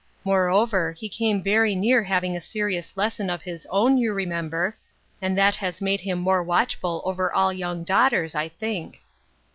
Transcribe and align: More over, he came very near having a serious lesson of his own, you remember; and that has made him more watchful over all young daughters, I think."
More 0.23 0.49
over, 0.49 0.93
he 0.93 1.07
came 1.07 1.43
very 1.43 1.75
near 1.75 2.01
having 2.03 2.35
a 2.35 2.41
serious 2.41 2.97
lesson 2.97 3.29
of 3.29 3.43
his 3.43 3.67
own, 3.69 3.99
you 3.99 4.13
remember; 4.13 4.75
and 5.21 5.37
that 5.37 5.53
has 5.57 5.79
made 5.79 6.01
him 6.01 6.17
more 6.17 6.41
watchful 6.41 7.03
over 7.05 7.31
all 7.31 7.53
young 7.53 7.83
daughters, 7.83 8.33
I 8.33 8.49
think." 8.49 8.99